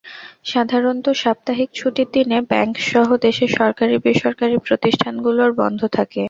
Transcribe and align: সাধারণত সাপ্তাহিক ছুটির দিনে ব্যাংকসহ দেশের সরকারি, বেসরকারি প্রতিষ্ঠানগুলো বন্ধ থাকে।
সাধারণত 0.45 1.05
সাপ্তাহিক 1.21 1.69
ছুটির 1.73 2.09
দিনে 2.13 2.37
ব্যাংকসহ 2.51 3.07
দেশের 3.25 3.51
সরকারি, 3.59 3.95
বেসরকারি 4.05 4.55
প্রতিষ্ঠানগুলো 4.67 5.41
বন্ধ 5.61 5.81
থাকে। 5.97 6.19